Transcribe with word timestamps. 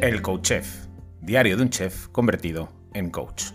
El 0.00 0.22
Coach 0.22 0.42
Chef, 0.42 0.86
diario 1.20 1.56
de 1.56 1.62
un 1.64 1.70
chef 1.70 2.06
convertido 2.08 2.68
en 2.94 3.10
coach. 3.10 3.46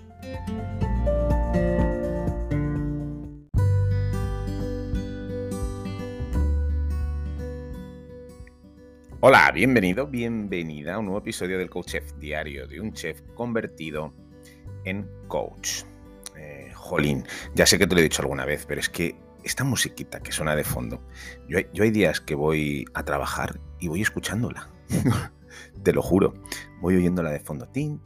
Hola, 9.22 9.50
bienvenido, 9.54 10.06
bienvenida 10.08 10.96
a 10.96 11.00
un 11.00 11.06
nuevo 11.06 11.20
episodio 11.20 11.58
del 11.58 11.70
Coach 11.70 11.92
Chef, 11.92 12.14
diario 12.16 12.68
de 12.68 12.82
un 12.82 12.92
chef 12.92 13.22
convertido 13.36 14.14
en 14.84 15.10
coach. 15.30 15.84
Eh, 16.36 16.74
jolín, 16.76 17.26
ya 17.56 17.66
sé 17.66 17.80
que 17.80 17.88
te 17.88 17.96
lo 17.96 18.02
he 18.02 18.04
dicho 18.04 18.22
alguna 18.22 18.44
vez, 18.44 18.66
pero 18.66 18.82
es 18.82 18.90
que 18.90 19.16
esta 19.46 19.64
musiquita 19.64 20.20
que 20.20 20.34
suena 20.34 20.58
de 20.58 20.66
fondo, 20.66 21.08
yo 21.48 21.60
yo 21.72 21.86
hay 21.86 21.92
días 21.92 22.20
que 22.20 22.36
voy 22.36 22.84
a 22.94 23.04
trabajar 23.06 23.62
y 23.80 23.88
voy 23.88 24.02
escuchándola. 24.02 24.68
te 25.84 25.94
lo 25.94 26.02
juro, 26.02 26.34
voy 26.82 26.96
oyéndola 26.96 27.32
de 27.32 27.40
fondo. 27.40 27.68
Tin. 27.68 28.02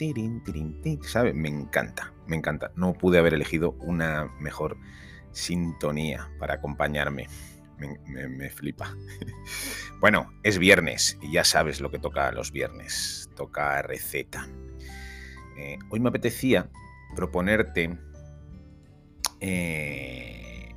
Me 1.33 1.49
encanta, 1.49 2.13
me 2.27 2.35
encanta. 2.35 2.71
No 2.75 2.93
pude 2.93 3.19
haber 3.19 3.33
elegido 3.33 3.71
una 3.79 4.25
mejor 4.39 4.77
sintonía 5.31 6.29
para 6.39 6.55
acompañarme. 6.55 7.27
Me, 7.77 8.27
me 8.27 8.49
flipa. 8.49 8.95
bueno, 10.01 10.31
es 10.41 10.57
viernes 10.57 11.17
y 11.21 11.31
ya 11.31 11.43
sabes 11.43 11.79
lo 11.79 11.91
que 11.91 11.99
toca 11.99 12.31
los 12.31 12.51
viernes. 12.51 13.29
Toca 13.35 13.81
receta. 13.83 14.47
Eh, 15.57 15.77
hoy 15.89 15.99
me 15.99 16.09
apetecía 16.09 16.69
proponerte 17.15 17.97
eh, 19.39 20.73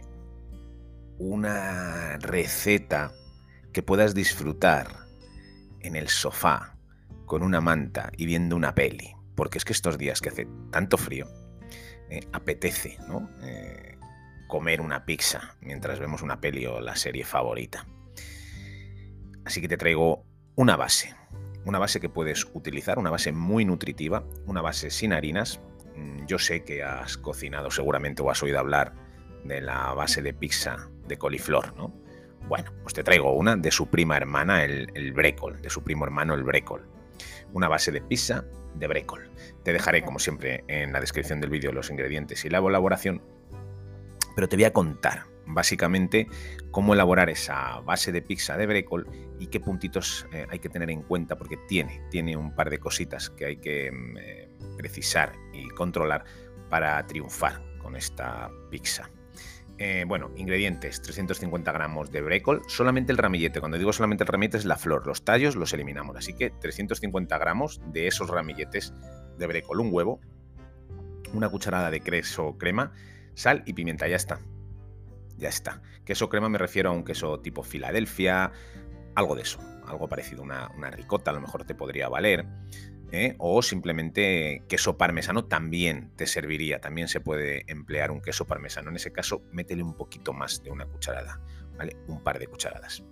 una 1.19 2.17
receta 2.19 3.13
que 3.73 3.83
puedas 3.83 4.15
disfrutar 4.15 4.89
en 5.81 5.97
el 5.97 6.09
sofá 6.09 6.77
con 7.27 7.43
una 7.43 7.61
manta 7.61 8.11
y 8.17 8.27
viendo 8.27 8.57
una 8.57 8.75
peli, 8.75 9.15
porque 9.35 9.59
es 9.59 9.65
que 9.65 9.73
estos 9.73 9.99
días 9.99 10.21
que 10.21 10.31
hace 10.31 10.49
tanto 10.71 10.97
frío, 10.97 11.27
eh, 12.11 12.27
apetece 12.33 12.99
¿no? 13.07 13.29
comer 14.51 14.81
una 14.81 15.07
pizza 15.07 15.57
mientras 15.61 16.01
vemos 16.01 16.23
una 16.23 16.41
peli 16.41 16.67
o 16.67 16.81
la 16.81 16.97
serie 16.97 17.25
favorita. 17.25 17.87
Así 19.45 19.61
que 19.61 19.69
te 19.69 19.77
traigo 19.77 20.27
una 20.57 20.77
base, 20.77 21.15
una 21.65 21.79
base 21.79 22.01
que 22.01 22.09
puedes 22.09 22.47
utilizar, 22.53 22.99
una 22.99 23.11
base 23.11 23.33
muy 23.33 23.65
nutritiva, 23.65 24.25
una 24.47 24.61
base 24.61 24.91
sin 24.91 25.13
harinas. 25.13 25.61
Mm, 25.97 26.27
yo 26.27 26.39
sé 26.39 26.65
que 26.65 26.83
has 26.83 27.17
cocinado 27.17 27.71
seguramente 27.71 28.23
o 28.23 28.31
has 28.31 28.43
oído 28.43 28.59
hablar 28.59 28.93
de 29.45 29.61
la 29.61 29.95
base 29.95 30.21
de 30.21 30.35
pizza 30.35 30.91
de 31.07 31.17
coliflor, 31.17 31.75
¿no? 31.77 31.95
Bueno, 32.49 32.73
pues 32.83 32.95
te 32.95 33.05
traigo 33.05 33.33
una 33.33 33.57
de 33.57 33.71
su 33.71 33.89
prima 33.89 34.17
hermana, 34.17 34.65
el, 34.65 35.13
brécol, 35.13 35.61
de 35.63 35.71
su 35.71 35.83
primo 35.83 36.05
hermano, 36.05 36.35
el 36.35 36.43
brécol. 36.43 36.87
Una 37.53 37.69
base 37.69 37.93
de 37.93 38.01
pizza 38.01 38.45
de 38.75 38.87
brécol. 38.87 39.31
Te 39.63 39.73
dejaré, 39.73 40.03
como 40.03 40.19
siempre, 40.19 40.65
en 40.69 40.93
la 40.93 41.01
descripción 41.01 41.41
del 41.41 41.51
vídeo 41.51 41.73
los 41.73 41.91
ingredientes 41.91 42.45
y 42.45 42.49
la 42.49 42.59
elaboración, 42.59 43.23
pero 44.35 44.49
te 44.49 44.57
voy 44.57 44.65
a 44.65 44.73
contar 44.73 45.25
básicamente 45.47 46.29
cómo 46.71 46.95
elaborar 46.95 47.29
esa 47.31 47.81
base 47.81 48.13
de 48.13 48.23
pizza 48.23 48.57
de 48.57 48.67
brécol 48.67 49.09
y 49.39 49.49
qué 49.49 49.61
puntitos 49.61 50.27
eh, 50.33 50.47
hay 50.49 50.59
que 50.59 50.69
tener 50.69 50.91
en 50.91 51.03
cuenta 51.03 51.37
porque 51.37 51.57
tiene, 51.69 52.03
tiene 52.11 52.37
un 52.37 52.55
par 52.55 52.71
de 52.71 52.79
cositas 52.79 53.31
que 53.31 53.47
hay 53.47 53.57
que 53.57 53.91
mm, 53.91 54.17
eh, 54.19 54.49
precisar 54.77 55.33
y 55.53 55.69
controlar 55.71 56.25
para 56.69 57.05
triunfar 57.07 57.63
con 57.79 57.97
esta 57.97 58.51
pizza. 58.71 59.11
Eh, 59.83 60.05
bueno, 60.07 60.31
ingredientes, 60.37 61.01
350 61.01 61.73
gramos 61.73 62.13
de 62.13 62.21
brécol, 62.21 62.61
solamente 62.69 63.13
el 63.13 63.19
ramillete, 63.19 63.61
cuando 63.61 63.79
digo 63.79 63.95
solamente 63.95 64.25
el 64.25 64.29
ramillete 64.29 64.59
es 64.59 64.67
la 64.67 64.77
flor, 64.77 65.07
los 65.07 65.25
tallos 65.25 65.57
los 65.57 65.73
eliminamos, 65.73 66.15
así 66.19 66.35
que 66.35 66.51
350 66.51 67.39
gramos 67.39 67.81
de 67.87 68.07
esos 68.07 68.29
ramilletes 68.29 68.93
de 69.39 69.47
brécol, 69.47 69.81
un 69.81 69.89
huevo, 69.91 70.21
una 71.33 71.49
cucharada 71.49 71.91
de 71.91 72.01
queso 72.01 72.59
crema, 72.59 72.93
sal 73.33 73.63
y 73.65 73.73
pimienta, 73.73 74.07
ya 74.07 74.17
está. 74.17 74.41
Ya 75.39 75.49
está. 75.49 75.81
Queso 76.05 76.29
crema 76.29 76.51
me 76.51 76.59
refiero 76.59 76.91
a 76.91 76.93
un 76.93 77.03
queso 77.03 77.41
tipo 77.41 77.63
Filadelfia, 77.63 78.53
algo 79.15 79.35
de 79.35 79.43
eso, 79.43 79.61
algo 79.87 80.09
parecido, 80.09 80.43
una, 80.43 80.71
una 80.77 80.91
ricota 80.91 81.31
a 81.31 81.35
lo 81.35 81.41
mejor 81.41 81.65
te 81.65 81.75
podría 81.75 82.11
valer. 82.11 82.45
¿Eh? 83.13 83.35
O 83.39 83.63
simplemente 83.63 84.63
queso 84.69 84.97
parmesano 84.97 85.45
también 85.45 86.11
te 86.17 86.27
serviría, 86.27 86.81
también 86.81 87.09
se 87.09 87.21
puede 87.21 87.65
emplear 87.67 88.11
un 88.11 88.21
queso 88.21 88.47
parmesano. 88.47 88.91
En 88.91 88.97
ese 88.97 89.13
caso, 89.13 89.43
métele 89.53 89.83
un 89.83 89.95
poquito 89.95 90.33
más 90.33 90.63
de 90.63 90.71
una 90.71 90.87
cucharada, 90.87 91.41
¿vale? 91.77 91.97
Un 92.07 92.23
par 92.23 92.39
de 92.39 92.47
cucharadas. 92.47 93.03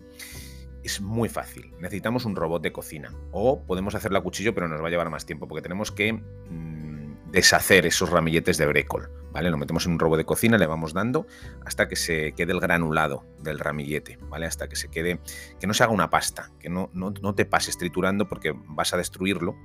Es 0.82 1.00
muy 1.00 1.28
fácil. 1.28 1.72
Necesitamos 1.80 2.24
un 2.24 2.36
robot 2.36 2.62
de 2.62 2.72
cocina. 2.72 3.12
O 3.32 3.64
podemos 3.64 3.94
hacerlo 3.94 4.18
a 4.18 4.22
cuchillo, 4.22 4.54
pero 4.54 4.68
nos 4.68 4.82
va 4.82 4.86
a 4.86 4.90
llevar 4.90 5.10
más 5.10 5.26
tiempo 5.26 5.48
porque 5.48 5.62
tenemos 5.62 5.90
que 5.90 6.12
mm, 6.12 7.30
deshacer 7.30 7.86
esos 7.86 8.10
ramilletes 8.10 8.58
de 8.58 8.66
brécol. 8.66 9.10
¿Vale? 9.32 9.50
Lo 9.50 9.56
metemos 9.56 9.86
en 9.86 9.92
un 9.92 9.98
robo 9.98 10.16
de 10.16 10.24
cocina, 10.24 10.58
le 10.58 10.66
vamos 10.66 10.92
dando 10.92 11.26
hasta 11.64 11.88
que 11.88 11.96
se 11.96 12.32
quede 12.32 12.52
el 12.52 12.60
granulado 12.60 13.24
del 13.42 13.58
ramillete, 13.58 14.18
¿vale? 14.28 14.46
Hasta 14.46 14.68
que 14.68 14.76
se 14.76 14.88
quede, 14.88 15.20
que 15.60 15.66
no 15.66 15.74
se 15.74 15.84
haga 15.84 15.92
una 15.92 16.10
pasta, 16.10 16.50
que 16.58 16.68
no, 16.68 16.90
no, 16.92 17.34
te 17.34 17.44
pases 17.44 17.78
triturando 17.78 18.28
porque 18.28 18.54
vas 18.54 18.92
a 18.94 18.96
destruirlo 18.96 19.56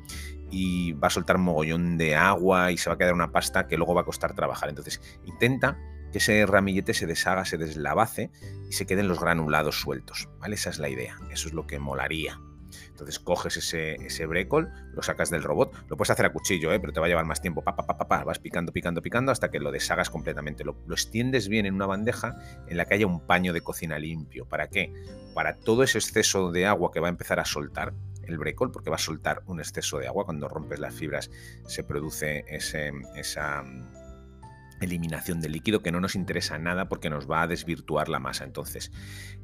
y 0.51 0.93
va 0.93 1.07
a 1.07 1.11
soltar 1.11 1.37
un 1.37 1.43
mogollón 1.43 1.97
de 1.97 2.15
agua 2.15 2.71
y 2.71 2.77
se 2.77 2.89
va 2.89 2.95
a 2.95 2.97
quedar 2.97 3.13
una 3.13 3.31
pasta 3.31 3.67
que 3.67 3.77
luego 3.77 3.93
va 3.93 4.01
a 4.01 4.05
costar 4.05 4.35
trabajar. 4.35 4.69
Entonces, 4.69 5.01
intenta 5.25 5.77
que 6.11 6.19
ese 6.19 6.45
ramillete 6.45 6.93
se 6.93 7.07
deshaga, 7.07 7.45
se 7.45 7.57
deslavace 7.57 8.31
y 8.69 8.73
se 8.73 8.85
queden 8.85 9.07
los 9.07 9.19
granulados 9.19 9.79
sueltos, 9.79 10.29
¿vale? 10.39 10.55
Esa 10.55 10.69
es 10.69 10.77
la 10.77 10.89
idea, 10.89 11.17
eso 11.31 11.47
es 11.47 11.53
lo 11.53 11.65
que 11.65 11.79
molaría. 11.79 12.39
Entonces 12.89 13.19
coges 13.19 13.57
ese, 13.57 13.95
ese 13.95 14.25
brécol, 14.25 14.71
lo 14.93 15.01
sacas 15.01 15.29
del 15.29 15.43
robot, 15.43 15.73
lo 15.89 15.97
puedes 15.97 16.11
hacer 16.11 16.25
a 16.25 16.31
cuchillo, 16.31 16.71
¿eh? 16.73 16.79
pero 16.79 16.93
te 16.93 16.99
va 16.99 17.07
a 17.07 17.09
llevar 17.09 17.25
más 17.25 17.41
tiempo. 17.41 17.63
Pa, 17.63 18.23
vas 18.23 18.39
picando, 18.39 18.71
picando, 18.71 19.01
picando 19.01 19.31
hasta 19.31 19.49
que 19.49 19.59
lo 19.59 19.71
deshagas 19.71 20.09
completamente. 20.09 20.63
Lo, 20.63 20.75
lo 20.85 20.93
extiendes 20.93 21.47
bien 21.47 21.65
en 21.65 21.75
una 21.75 21.85
bandeja 21.85 22.35
en 22.67 22.77
la 22.77 22.85
que 22.85 22.95
haya 22.95 23.07
un 23.07 23.25
paño 23.25 23.53
de 23.53 23.61
cocina 23.61 23.99
limpio. 23.99 24.45
¿Para 24.45 24.67
qué? 24.67 24.93
Para 25.33 25.57
todo 25.57 25.83
ese 25.83 25.97
exceso 25.97 26.51
de 26.51 26.65
agua 26.65 26.91
que 26.91 26.99
va 26.99 27.07
a 27.07 27.09
empezar 27.09 27.39
a 27.39 27.45
soltar 27.45 27.93
el 28.23 28.37
brécol, 28.37 28.71
porque 28.71 28.89
va 28.89 28.95
a 28.95 28.99
soltar 28.99 29.43
un 29.47 29.59
exceso 29.59 29.99
de 29.99 30.07
agua. 30.07 30.25
Cuando 30.25 30.47
rompes 30.47 30.79
las 30.79 30.93
fibras 30.93 31.29
se 31.67 31.83
produce 31.83 32.45
ese, 32.47 32.91
esa 33.15 33.63
eliminación 34.83 35.41
de 35.41 35.49
líquido 35.49 35.81
que 35.81 35.91
no 35.91 35.99
nos 35.99 36.15
interesa 36.15 36.57
nada 36.57 36.89
porque 36.89 37.09
nos 37.09 37.29
va 37.29 37.41
a 37.41 37.47
desvirtuar 37.47 38.09
la 38.09 38.19
masa. 38.19 38.43
Entonces, 38.43 38.91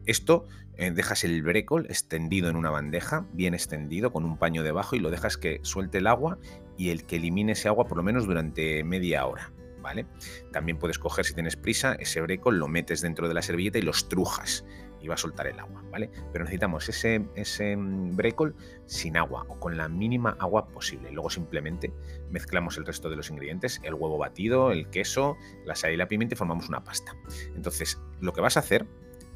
esto 0.06 0.46
eh, 0.78 0.92
dejas 0.92 1.24
el 1.24 1.42
brécol 1.44 1.86
extendido 1.88 2.50
en 2.50 2.56
una 2.56 2.70
bandeja, 2.70 3.26
bien 3.34 3.54
extendido, 3.54 4.12
con 4.12 4.26
un 4.26 4.38
paño 4.38 4.64
debajo 4.64 4.96
y 4.96 5.00
lo 5.00 5.10
dejas 5.10 5.38
que 5.38 5.60
suelte 5.64 6.00
el 6.00 6.08
agua 6.08 6.38
y 6.78 6.90
el 6.90 7.06
que 7.06 7.18
elimine 7.18 7.54
ese 7.54 7.68
agua 7.68 7.86
por 7.86 7.98
lo 7.98 8.04
menos 8.04 8.26
durante 8.26 8.84
media 8.84 9.26
hora. 9.26 9.52
¿Vale? 9.82 10.06
También 10.52 10.78
puedes 10.78 11.00
coger, 11.00 11.24
si 11.24 11.34
tienes 11.34 11.56
prisa, 11.56 11.94
ese 11.94 12.20
brécol, 12.20 12.60
lo 12.60 12.68
metes 12.68 13.00
dentro 13.00 13.30
de 13.30 13.34
la 13.34 13.42
servilleta 13.42 13.80
y 13.80 13.82
los 13.82 14.10
trujas 14.10 14.66
y 15.02 15.08
va 15.08 15.16
a 15.16 15.18
soltar 15.18 15.48
el 15.48 15.60
agua, 15.60 15.84
¿vale? 15.92 16.10
Pero 16.32 16.44
necesitamos 16.44 16.88
ese, 16.90 17.26
ese 17.36 17.76
mm, 17.76 18.16
brécol 18.16 18.56
sin 18.86 19.18
agua 19.18 19.46
o 19.48 19.60
con 19.60 19.78
la 19.78 19.88
mínima 19.88 20.36
agua 20.40 20.68
posible. 20.68 21.12
Luego 21.12 21.30
simplemente 21.30 21.94
mezclamos 22.30 22.78
el 22.78 22.86
resto 22.86 23.10
de 23.10 23.16
los 23.16 23.30
ingredientes, 23.30 23.80
el 23.84 23.94
huevo 23.94 24.18
batido, 24.18 24.72
el 24.72 24.90
queso, 24.90 25.38
la 25.66 25.76
sal 25.76 25.94
y 25.94 25.98
la 25.98 26.08
pimienta 26.08 26.36
y 26.36 26.38
formamos 26.38 26.70
una 26.70 26.84
pasta. 26.84 27.16
Entonces, 27.56 28.00
lo 28.20 28.34
que 28.34 28.42
vas 28.42 28.58
a 28.58 28.62
hacer 28.62 28.86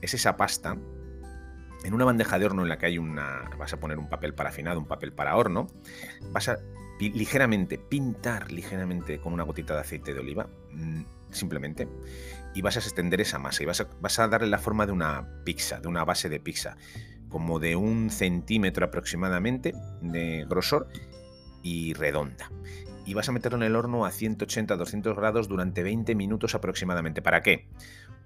es 0.02 0.14
esa 0.14 0.38
pasta 0.38 0.78
en 1.84 1.94
una 1.94 2.06
bandeja 2.06 2.40
de 2.40 2.46
horno 2.46 2.64
en 2.64 2.70
la 2.70 2.78
que 2.78 2.86
hay 2.86 2.98
una, 2.98 3.50
vas 3.58 3.74
a 3.74 3.80
poner 3.80 4.00
un 4.00 4.10
papel 4.10 4.34
parafinado, 4.34 4.80
un 4.80 4.88
papel 4.88 5.12
para 5.12 5.36
horno, 5.36 5.68
vas 6.32 6.50
a 6.50 6.58
ligeramente 7.00 7.78
pintar 7.78 8.52
ligeramente 8.52 9.20
con 9.20 9.34
una 9.34 9.44
gotita 9.44 9.74
de 9.74 9.82
aceite 9.82 10.14
de 10.14 10.20
oliva, 10.20 10.48
mm, 10.72 11.02
simplemente, 11.34 11.88
y 12.54 12.62
vas 12.62 12.78
a 12.78 12.80
extender 12.80 13.22
esa 13.22 13.40
masa 13.40 13.64
y 13.64 13.66
vas 13.66 13.82
a, 13.82 13.88
vas 14.00 14.20
a 14.20 14.28
darle 14.28 14.48
la 14.48 14.60
forma 14.60 14.86
de 14.86 14.92
una 14.92 15.28
pizza, 15.44 15.80
de 15.80 15.88
una 15.88 16.06
base 16.06 16.30
de 16.30 16.40
pizza, 16.40 16.78
como 17.30 17.60
de 17.60 17.76
un 17.76 18.10
centímetro 18.10 18.86
aproximadamente 18.86 19.74
de 20.02 20.46
grosor 20.48 20.88
y 21.64 21.94
redonda. 21.94 22.52
Y 23.06 23.16
vas 23.16 23.28
a 23.28 23.32
meterlo 23.32 23.58
en 23.58 23.64
el 23.64 23.76
horno 23.76 24.06
a 24.06 24.12
180-200 24.12 25.16
grados 25.16 25.48
durante 25.48 25.84
20 25.84 26.16
minutos 26.16 26.56
aproximadamente. 26.56 27.22
¿Para 27.22 27.42
qué? 27.42 27.68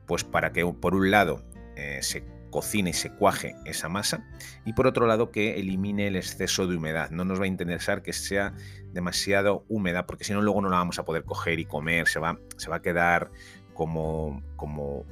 Pues 0.06 0.24
para 0.24 0.51
que 0.51 0.65
por 0.65 0.94
un 0.94 1.10
lado 1.10 1.44
eh, 1.75 2.00
se 2.01 2.24
cocine 2.50 2.92
y 2.92 2.94
se 2.94 3.12
cuaje 3.12 3.56
esa 3.66 3.90
masa 3.90 4.26
y 4.66 4.74
por 4.74 4.88
otro 4.88 5.08
lado 5.08 5.32
que 5.32 5.60
elimine 5.60 6.08
el 6.08 6.16
exceso 6.16 6.68
de 6.68 6.78
humedad. 6.78 7.10
No 7.12 7.26
nos 7.26 7.40
va 7.40 7.46
a 7.46 7.48
interesar 7.48 8.02
que 8.02 8.14
sea 8.14 8.54
demasiado 8.94 9.66
húmeda 9.68 10.06
porque 10.06 10.24
si 10.24 10.34
no 10.34 10.42
luego 10.42 10.62
no 10.62 10.70
la 10.70 10.78
vamos 10.78 11.00
a 11.00 11.06
poder 11.06 11.24
coger 11.24 11.60
y 11.60 11.66
comer, 11.66 12.08
se 12.08 12.20
va, 12.20 12.40
se 12.58 12.70
va 12.70 12.78
a 12.78 12.82
quedar 12.82 13.32
como, 13.74 14.42
como, 14.56 15.06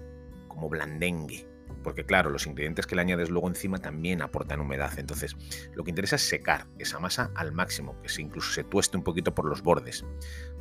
como 0.48 0.70
blandengue. 0.70 1.48
Porque 1.84 2.06
claro, 2.06 2.30
los 2.30 2.48
ingredientes 2.48 2.88
que 2.88 2.96
le 2.96 3.02
añades 3.02 3.30
luego 3.30 3.48
encima 3.48 3.78
también 3.78 4.22
aportan 4.22 4.60
humedad. 4.60 4.92
Entonces, 4.98 5.36
lo 5.74 5.84
que 5.84 5.92
interesa 5.92 6.16
es 6.16 6.28
secar 6.28 6.68
esa 6.80 7.00
masa 7.00 7.32
al 7.36 7.52
máximo, 7.52 7.96
que 8.02 8.22
incluso 8.22 8.52
se 8.52 8.64
tueste 8.64 8.98
un 8.98 9.04
poquito 9.04 9.36
por 9.36 9.46
los 9.46 9.62
bordes. 9.62 10.06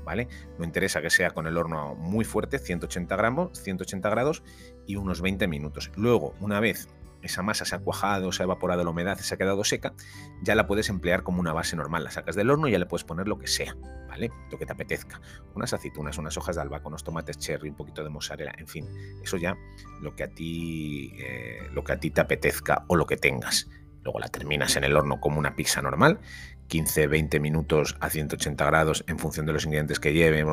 ¿Vale? 0.05 0.29
No 0.59 0.65
interesa 0.65 1.01
que 1.01 1.09
sea 1.09 1.31
con 1.31 1.47
el 1.47 1.57
horno 1.57 1.95
muy 1.95 2.25
fuerte, 2.25 2.59
180 2.59 3.17
gramos, 3.17 3.59
180 3.59 4.11
grados 4.11 4.43
y 4.87 4.97
unos 4.97 5.23
20 5.23 5.49
minutos. 5.49 5.91
Luego, 5.97 6.35
una 6.41 6.61
vez 6.61 6.89
esa 7.25 7.43
masa 7.43 7.65
se 7.65 7.75
ha 7.75 7.79
cuajado, 7.79 8.33
se 8.33 8.43
ha 8.43 8.45
evaporado 8.45 8.85
la 8.85 8.91
humedad, 8.91 9.19
se 9.19 9.35
ha 9.35 9.39
quedado 9.39 9.65
seca, 9.65 9.95
ya 10.43 10.55
la 10.55 10.67
puedes 10.67 10.89
emplear 10.89 11.23
como 11.23 11.41
una 11.41 11.53
base 11.53 11.77
normal. 11.77 12.05
La 12.05 12.11
sacas 12.11 12.37
del 12.37 12.51
horno 12.51 12.69
y 12.69 12.73
ya 12.73 12.79
le 12.79 12.87
puedes 12.87 13.05
poner 13.05 13.29
lo 13.29 13.39
que 13.39 13.47
sea, 13.47 13.77
¿vale? 14.09 14.31
Lo 14.51 14.59
que 14.59 14.67
te 14.67 14.73
apetezca. 14.73 15.21
Unas 15.55 15.73
aceitunas, 15.73 16.19
unas 16.19 16.37
hojas 16.37 16.57
de 16.57 16.63
albahaca, 16.63 16.89
unos 16.89 17.05
tomates 17.05 17.39
cherry, 17.39 17.71
un 17.71 17.77
poquito 17.77 18.05
de 18.05 18.11
mozzarella, 18.11 18.53
en 18.59 18.69
fin, 18.69 18.87
eso 19.23 19.37
ya 19.37 19.57
lo 20.01 20.15
que 20.15 20.25
a 20.25 20.29
ti, 20.29 21.13
eh, 21.19 21.69
lo 21.73 21.83
que 21.83 21.93
a 21.93 22.01
ti 22.01 22.11
te 22.11 22.21
apetezca 22.21 22.85
o 22.89 22.97
lo 22.97 23.07
que 23.07 23.17
tengas. 23.17 23.69
Luego 24.03 24.21
la 24.21 24.29
terminas 24.29 24.77
en 24.77 24.85
el 24.85 24.97
horno 24.97 25.19
como 25.19 25.39
una 25.39 25.57
pizza 25.57 25.81
normal, 25.81 26.21
15-20 26.69 27.41
minutos 27.41 27.97
a 28.01 28.11
180 28.11 28.65
grados 28.67 29.05
en 29.07 29.19
función 29.19 29.47
de 29.47 29.55
los 29.55 29.65
ingredientes 29.65 29.99
que 29.99 30.13
lleve, 30.13 30.45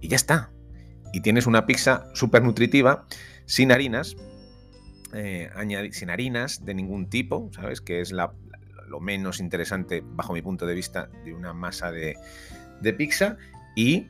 y 0.00 0.08
ya 0.08 0.16
está. 0.16 0.50
Y 1.12 1.20
tienes 1.20 1.46
una 1.46 1.64
pizza 1.64 2.04
súper 2.12 2.42
nutritiva, 2.42 3.06
sin 3.46 3.72
harinas, 3.72 4.16
eh, 5.12 5.50
sin 5.92 6.10
harinas 6.10 6.64
de 6.64 6.74
ningún 6.74 7.08
tipo, 7.08 7.50
¿sabes? 7.52 7.80
Que 7.80 8.00
es 8.00 8.12
la, 8.12 8.32
lo 8.88 9.00
menos 9.00 9.40
interesante, 9.40 10.02
bajo 10.04 10.32
mi 10.32 10.42
punto 10.42 10.66
de 10.66 10.74
vista, 10.74 11.08
de 11.24 11.34
una 11.34 11.52
masa 11.52 11.90
de, 11.92 12.16
pizza. 12.96 13.36
Y 13.74 14.08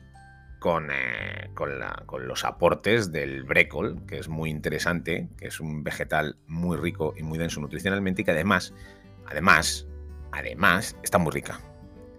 con, 0.59 0.89
eh, 0.91 1.49
con, 1.53 1.79
la, 1.79 2.03
con, 2.05 2.27
los 2.27 2.45
aportes 2.45 3.11
del 3.11 3.43
brécol, 3.43 4.05
que 4.07 4.17
es 4.17 4.27
muy 4.27 4.49
interesante, 4.49 5.29
que 5.37 5.47
es 5.47 5.59
un 5.59 5.83
vegetal 5.83 6.37
muy 6.47 6.77
rico 6.77 7.13
y 7.17 7.23
muy 7.23 7.37
denso 7.37 7.59
nutricionalmente 7.59 8.21
y 8.21 8.25
que 8.25 8.31
además, 8.31 8.73
además, 9.27 9.87
además, 10.31 10.95
está 11.03 11.17
muy 11.17 11.31
rica. 11.31 11.59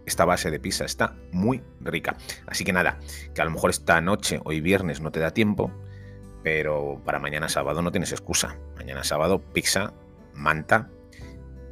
Esta 0.07 0.25
base 0.25 0.51
de 0.51 0.61
pizza 0.61 0.85
está 0.85 1.17
muy 1.33 1.63
rica. 1.81 2.17
Así 2.47 2.65
que 2.65 2.73
nada, 2.73 2.99
que 3.35 3.43
a 3.43 3.45
lo 3.45 3.51
mejor 3.51 3.71
esta 3.71 4.01
noche, 4.01 4.41
hoy 4.45 4.61
viernes, 4.61 5.01
no 5.01 5.11
te 5.11 5.21
da 5.21 5.33
tiempo, 5.33 5.71
pero 6.51 6.99
para 7.05 7.19
mañana 7.19 7.47
sábado 7.51 7.83
no 7.83 7.91
tienes 7.91 8.11
excusa. 8.11 8.57
Mañana 8.75 9.05
sábado, 9.05 9.39
pizza, 9.53 9.93
manta 10.33 10.89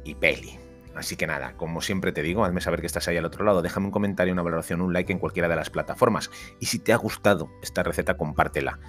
y 0.03 0.13
peli. 0.13 0.59
Así 0.93 1.15
que 1.15 1.25
nada, 1.25 1.53
como 1.53 1.81
siempre 1.81 2.11
te 2.11 2.21
digo, 2.21 2.45
hazme 2.45 2.61
saber 2.61 2.81
que 2.81 2.85
estás 2.85 3.07
ahí 3.07 3.17
al 3.17 3.25
otro 3.25 3.43
lado, 3.43 3.63
déjame 3.63 3.87
un 3.87 3.91
comentario, 3.91 4.33
una 4.33 4.43
valoración, 4.43 4.81
un 4.81 4.93
like 4.93 5.11
en 5.11 5.17
cualquiera 5.17 5.49
de 5.49 5.55
las 5.55 5.71
plataformas. 5.71 6.29
Y 6.59 6.67
si 6.67 6.77
te 6.77 6.93
ha 6.93 6.95
gustado 6.95 7.49
esta 7.63 7.81
receta, 7.81 8.17
compártela 8.17 8.79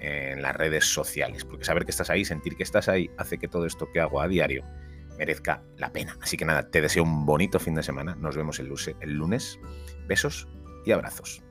en 0.00 0.42
las 0.42 0.54
redes 0.54 0.84
sociales, 0.84 1.46
porque 1.46 1.64
saber 1.64 1.86
que 1.86 1.92
estás 1.92 2.10
ahí, 2.10 2.26
sentir 2.26 2.54
que 2.54 2.62
estás 2.62 2.90
ahí, 2.90 3.10
hace 3.16 3.38
que 3.38 3.48
todo 3.48 3.64
esto 3.64 3.90
que 3.90 4.00
hago 4.00 4.20
a 4.20 4.28
diario 4.28 4.64
merezca 5.16 5.62
la 5.78 5.92
pena. 5.94 6.18
Así 6.20 6.36
que 6.36 6.44
nada, 6.44 6.68
te 6.68 6.82
deseo 6.82 7.04
un 7.04 7.24
bonito 7.24 7.58
fin 7.58 7.74
de 7.74 7.82
semana. 7.82 8.16
Nos 8.16 8.36
vemos 8.36 8.60
el 8.60 8.68
lunes. 9.14 9.58
Besos 10.06 10.46
y 10.84 10.92
abrazos. 10.92 11.42